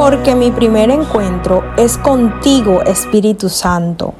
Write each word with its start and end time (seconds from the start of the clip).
porque 0.00 0.34
mi 0.34 0.50
primer 0.50 0.88
encuentro 0.88 1.62
es 1.76 1.98
contigo, 1.98 2.80
Espíritu 2.80 3.50
Santo. 3.50 4.14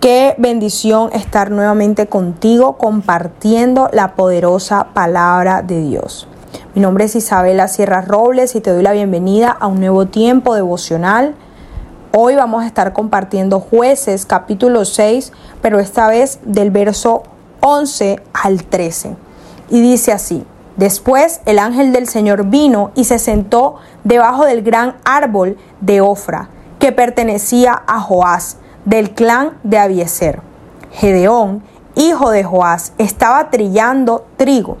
Qué 0.00 0.34
bendición 0.38 1.10
estar 1.12 1.52
nuevamente 1.52 2.08
contigo 2.08 2.76
compartiendo 2.76 3.88
la 3.92 4.16
poderosa 4.16 4.88
palabra 4.92 5.62
de 5.62 5.82
Dios. 5.82 6.26
Mi 6.74 6.82
nombre 6.82 7.04
es 7.04 7.14
Isabela 7.14 7.68
Sierra 7.68 8.00
Robles 8.00 8.56
y 8.56 8.60
te 8.60 8.72
doy 8.72 8.82
la 8.82 8.90
bienvenida 8.90 9.52
a 9.52 9.68
un 9.68 9.78
nuevo 9.78 10.06
tiempo 10.06 10.56
devocional. 10.56 11.36
Hoy 12.12 12.34
vamos 12.34 12.64
a 12.64 12.66
estar 12.66 12.92
compartiendo 12.92 13.60
jueces 13.60 14.26
capítulo 14.26 14.84
6, 14.84 15.32
pero 15.62 15.78
esta 15.78 16.08
vez 16.08 16.40
del 16.42 16.72
verso 16.72 17.22
11 17.60 18.20
al 18.32 18.64
13. 18.64 19.14
Y 19.70 19.80
dice 19.80 20.10
así, 20.10 20.44
después 20.76 21.40
el 21.46 21.58
ángel 21.58 21.92
del 21.92 22.08
Señor 22.08 22.44
vino 22.44 22.90
y 22.94 23.04
se 23.04 23.18
sentó 23.18 23.76
debajo 24.04 24.44
del 24.44 24.62
gran 24.62 24.96
árbol 25.04 25.56
de 25.80 26.00
Ofra, 26.00 26.48
que 26.78 26.92
pertenecía 26.92 27.82
a 27.86 28.00
Joás 28.00 28.56
del 28.84 29.10
clan 29.10 29.58
de 29.62 29.78
Abieser. 29.78 30.40
Gedeón, 30.92 31.62
hijo 31.94 32.30
de 32.30 32.44
Joás, 32.44 32.92
estaba 32.98 33.50
trillando 33.50 34.26
trigo 34.36 34.78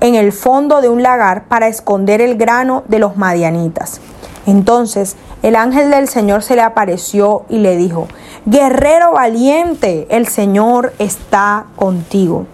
en 0.00 0.14
el 0.14 0.32
fondo 0.32 0.80
de 0.80 0.88
un 0.88 1.02
lagar 1.02 1.44
para 1.44 1.68
esconder 1.68 2.20
el 2.20 2.36
grano 2.36 2.82
de 2.88 2.98
los 2.98 3.16
madianitas. 3.16 4.00
Entonces 4.46 5.16
el 5.42 5.56
ángel 5.56 5.90
del 5.90 6.08
Señor 6.08 6.42
se 6.42 6.56
le 6.56 6.62
apareció 6.62 7.44
y 7.48 7.58
le 7.58 7.76
dijo, 7.76 8.08
Guerrero 8.44 9.12
valiente, 9.12 10.06
el 10.10 10.26
Señor 10.26 10.92
está 10.98 11.66
contigo. 11.76 12.46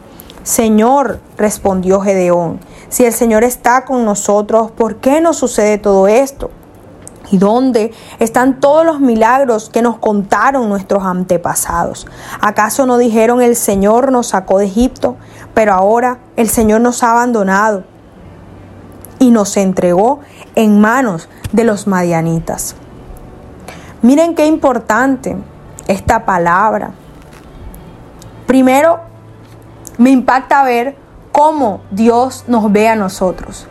Señor, 0.43 1.21
respondió 1.37 2.01
Gedeón, 2.01 2.61
si 2.89 3.05
el 3.05 3.13
Señor 3.13 3.45
está 3.45 3.85
con 3.85 4.05
nosotros, 4.05 4.71
¿por 4.71 4.97
qué 4.97 5.21
nos 5.21 5.37
sucede 5.37 5.79
todo 5.79 6.09
esto? 6.09 6.51
¿Y 7.31 7.37
dónde 7.37 7.93
están 8.19 8.59
todos 8.59 8.87
los 8.87 9.01
milagros 9.01 9.69
que 9.69 9.83
nos 9.83 9.99
contaron 9.99 10.69
nuestros 10.71 11.05
antepasados? 11.05 12.07
¿Acaso 12.41 12.87
no 12.87 12.97
dijeron 12.97 13.43
el 13.43 13.55
Señor 13.55 14.11
nos 14.11 14.29
sacó 14.29 14.59
de 14.59 14.67
Egipto, 14.67 15.17
pero 15.53 15.75
ahora 15.75 16.19
el 16.37 16.49
Señor 16.49 16.81
nos 16.81 17.03
ha 17.03 17.11
abandonado 17.11 17.85
y 19.19 19.31
nos 19.31 19.57
entregó 19.59 20.21
en 20.55 20.81
manos 20.81 21.29
de 21.53 21.65
los 21.65 21.87
madianitas? 21.87 22.77
Miren 24.01 24.35
qué 24.35 24.47
importante 24.47 25.37
esta 25.87 26.25
palabra. 26.25 26.93
Primero, 28.47 29.01
me 29.99 30.11
impacta 30.11 30.63
ver 30.63 30.97
cómo 31.39 31.83
Dios 31.93 32.47
nos 32.49 32.73
ve 32.73 32.89
a 32.89 32.97
nosotros. 32.97 33.69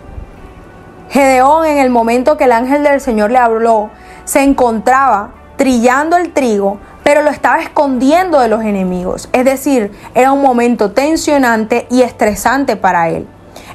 Gedeón 1.10 1.66
en 1.66 1.80
el 1.80 1.90
momento 1.90 2.38
que 2.38 2.46
el 2.46 2.54
ángel 2.54 2.82
del 2.82 3.02
Señor 3.02 3.30
le 3.30 3.40
habló, 3.40 3.90
se 4.24 4.42
encontraba 4.42 5.32
trillando 5.58 6.16
el 6.16 6.32
trigo, 6.32 6.78
pero 7.04 7.24
lo 7.24 7.30
estaba 7.30 7.60
escondiendo 7.60 8.40
de 8.40 8.48
los 8.48 8.64
enemigos. 8.64 9.28
Es 9.34 9.44
decir, 9.44 9.92
era 10.16 10.32
un 10.32 10.42
momento 10.42 10.92
tensionante 10.92 11.88
y 11.92 12.04
estresante 12.04 12.78
para 12.78 13.10
él. 13.10 13.28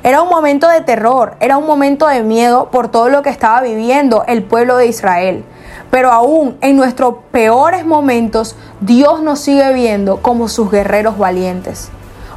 Era 0.03 0.23
un 0.23 0.31
momento 0.31 0.69
de 0.69 0.81
terror, 0.81 1.35
era 1.39 1.59
un 1.59 1.67
momento 1.67 2.07
de 2.07 2.23
miedo 2.23 2.71
por 2.71 2.89
todo 2.89 3.11
lo 3.11 3.21
que 3.21 3.29
estaba 3.29 3.61
viviendo 3.61 4.25
el 4.27 4.43
pueblo 4.43 4.79
de 4.79 4.87
Israel. 4.87 5.45
Pero 5.91 6.11
aún 6.13 6.57
en 6.63 6.77
nuestros 6.77 7.17
peores 7.31 7.85
momentos, 7.85 8.57
Dios 8.81 9.21
nos 9.21 9.41
sigue 9.41 9.71
viendo 9.75 10.23
como 10.23 10.49
sus 10.49 10.71
guerreros 10.71 11.19
valientes. 11.19 11.91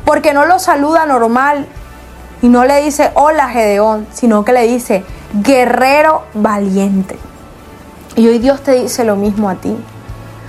Porque 0.06 0.34
no 0.34 0.46
lo 0.46 0.60
saluda 0.60 1.06
normal 1.06 1.68
y 2.42 2.48
no 2.48 2.64
le 2.64 2.82
dice 2.82 3.12
hola 3.16 3.50
Gedeón, 3.50 4.08
sino 4.14 4.46
que 4.46 4.54
le 4.54 4.64
dice 4.64 5.04
guerrero 5.34 6.24
valiente. 6.34 7.18
Y 8.16 8.28
hoy 8.28 8.40
Dios 8.40 8.62
te 8.62 8.74
dice 8.74 9.04
lo 9.04 9.16
mismo 9.16 9.50
a 9.50 9.56
ti. 9.56 9.76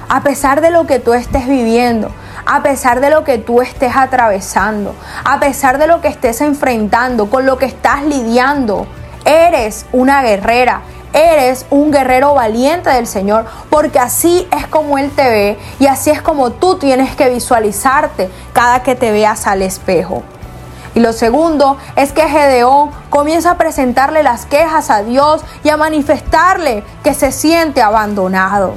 A 0.09 0.23
pesar 0.23 0.61
de 0.61 0.71
lo 0.71 0.87
que 0.87 1.01
tú 1.01 1.15
estés 1.15 1.49
viviendo, 1.49 2.13
a 2.45 2.63
pesar 2.63 3.01
de 3.01 3.11
lo 3.11 3.25
que 3.25 3.39
tú 3.39 3.61
estés 3.61 3.97
atravesando, 3.97 4.95
a 5.25 5.41
pesar 5.41 5.79
de 5.79 5.89
lo 5.89 6.01
que 6.01 6.09
estés 6.09 6.41
enfrentando, 6.43 7.29
con 7.29 7.45
lo 7.45 7.59
que 7.59 7.67
estás 7.67 8.05
lidiando, 8.05 8.87
eres 9.25 9.87
una 9.93 10.23
guerrera, 10.23 10.83
eres 11.17 11.67
un 11.71 11.91
guerrero 11.91 12.35
valiente 12.35 12.91
del 12.91 13.07
Señor, 13.07 13.47
porque 13.71 13.99
así 13.99 14.47
es 14.57 14.67
como 14.67 14.99
Él 14.99 15.11
te 15.11 15.29
ve 15.29 15.59
y 15.81 15.87
así 15.87 16.11
es 16.11 16.21
como 16.21 16.53
tú 16.53 16.77
tienes 16.77 17.17
que 17.17 17.31
visualizarte 17.31 18.31
cada 18.53 18.83
que 18.83 18.95
te 18.95 19.11
veas 19.11 19.47
al 19.47 19.63
espejo. 19.63 20.23
Y 20.95 21.01
lo 21.01 21.13
segundo 21.13 21.77
es 21.95 22.13
que 22.13 22.29
Gedeón 22.29 22.91
comienza 23.11 23.53
a 23.53 23.59
presentarle 23.59 24.23
las 24.23 24.47
quejas 24.47 24.91
a 24.91 25.03
Dios 25.03 25.43
y 25.63 25.69
a 25.69 25.77
manifestarle 25.77 26.85
que 27.03 27.13
se 27.13 27.33
siente 27.33 27.83
abandonado. 27.83 28.75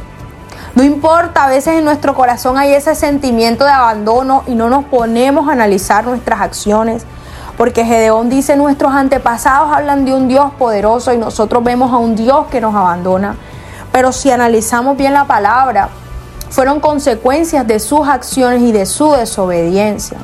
No 0.75 0.83
importa, 0.83 1.45
a 1.45 1.49
veces 1.49 1.75
en 1.75 1.85
nuestro 1.85 2.15
corazón 2.15 2.57
hay 2.57 2.73
ese 2.73 2.93
sentimiento 2.95 3.65
de 3.65 3.71
abandono 3.71 4.43
y 4.47 4.55
no 4.55 4.69
nos 4.69 4.85
ponemos 4.85 5.49
a 5.49 5.53
analizar 5.53 6.05
nuestras 6.05 6.41
acciones. 6.41 7.05
Porque 7.59 7.83
Gedeón 7.83 8.29
dice, 8.29 8.55
nuestros 8.55 8.93
antepasados 8.93 9.75
hablan 9.75 10.05
de 10.05 10.13
un 10.13 10.29
Dios 10.29 10.53
poderoso 10.57 11.11
y 11.11 11.17
nosotros 11.17 11.61
vemos 11.61 11.91
a 11.91 11.97
un 11.97 12.15
Dios 12.15 12.47
que 12.49 12.61
nos 12.61 12.73
abandona. 12.73 13.35
Pero 13.91 14.13
si 14.13 14.31
analizamos 14.31 14.95
bien 14.95 15.13
la 15.13 15.25
palabra, 15.25 15.89
fueron 16.49 16.79
consecuencias 16.79 17.67
de 17.67 17.81
sus 17.81 18.07
acciones 18.07 18.61
y 18.61 18.71
de 18.71 18.85
su 18.85 19.11
desobediencia. 19.11 20.17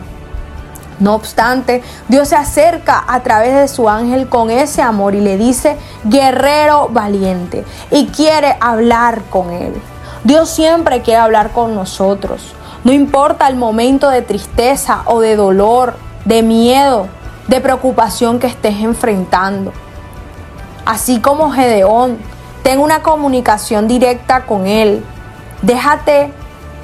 No 1.01 1.13
obstante, 1.13 1.83
Dios 2.07 2.29
se 2.29 2.37
acerca 2.37 3.03
a 3.05 3.19
través 3.19 3.53
de 3.53 3.67
su 3.67 3.89
ángel 3.89 4.29
con 4.29 4.49
ese 4.49 4.81
amor 4.81 5.13
y 5.13 5.19
le 5.19 5.37
dice, 5.37 5.75
guerrero 6.05 6.87
valiente, 6.87 7.65
y 7.91 8.07
quiere 8.07 8.55
hablar 8.61 9.23
con 9.29 9.51
él. 9.51 9.73
Dios 10.23 10.49
siempre 10.49 11.01
quiere 11.01 11.19
hablar 11.19 11.51
con 11.51 11.75
nosotros. 11.75 12.53
No 12.85 12.93
importa 12.93 13.49
el 13.49 13.57
momento 13.57 14.09
de 14.09 14.21
tristeza 14.21 15.01
o 15.03 15.19
de 15.19 15.35
dolor, 15.35 15.97
de 16.23 16.41
miedo, 16.41 17.09
de 17.47 17.61
preocupación 17.61 18.39
que 18.39 18.47
estés 18.47 18.81
enfrentando. 18.81 19.71
Así 20.85 21.19
como 21.19 21.51
Gedeón, 21.51 22.17
ten 22.63 22.79
una 22.79 23.01
comunicación 23.01 23.87
directa 23.87 24.45
con 24.45 24.67
Él. 24.67 25.03
Déjate 25.61 26.31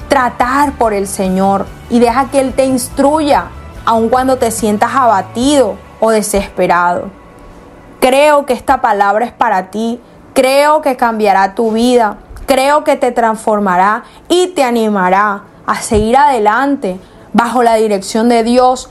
tratar 0.08 0.72
por 0.72 0.92
el 0.92 1.06
Señor 1.06 1.66
y 1.88 1.98
deja 1.98 2.30
que 2.30 2.40
Él 2.40 2.52
te 2.52 2.64
instruya 2.64 3.46
aun 3.84 4.08
cuando 4.08 4.38
te 4.38 4.50
sientas 4.50 4.94
abatido 4.94 5.76
o 6.00 6.10
desesperado. 6.10 7.10
Creo 8.00 8.46
que 8.46 8.52
esta 8.52 8.80
palabra 8.80 9.24
es 9.24 9.32
para 9.32 9.70
ti, 9.70 10.00
creo 10.34 10.82
que 10.82 10.96
cambiará 10.96 11.54
tu 11.54 11.72
vida, 11.72 12.18
creo 12.46 12.84
que 12.84 12.96
te 12.96 13.12
transformará 13.12 14.04
y 14.28 14.48
te 14.48 14.64
animará 14.64 15.44
a 15.66 15.76
seguir 15.76 16.16
adelante 16.16 16.98
bajo 17.32 17.62
la 17.62 17.74
dirección 17.76 18.28
de 18.28 18.42
Dios 18.42 18.90